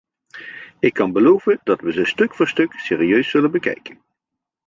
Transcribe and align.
Ik 0.79 0.93
kan 0.93 1.11
beloven 1.11 1.59
dat 1.63 1.81
we 1.81 1.91
ze 1.91 2.05
stuk 2.05 2.33
voor 2.35 2.47
stuk 2.47 2.73
serieus 2.73 3.29
zullen 3.29 3.51
bekijken. 3.51 3.99